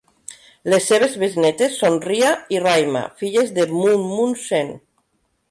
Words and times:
Les 0.73 0.87
seves 0.91 1.17
besnétes 1.23 1.75
son 1.81 1.99
Ria 2.07 2.31
i 2.57 2.63
Raima, 2.65 3.05
filles 3.21 3.53
de 3.61 3.67
Moon 3.75 4.09
Moon 4.15 4.35
Sen. 4.49 4.75